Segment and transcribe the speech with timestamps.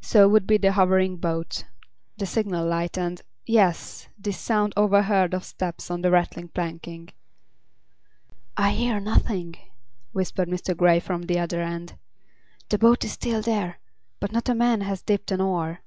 [0.00, 4.08] So would be the hovering boat—the signal light and—yes!
[4.16, 7.10] this sound overheard of steps on a rattling planking.
[8.56, 9.56] "I hear nothing,"
[10.12, 10.74] whispered Mr.
[10.74, 11.98] Grey from the other end.
[12.70, 13.78] "The boat is still there,
[14.20, 15.82] but not a man has dipped an oar."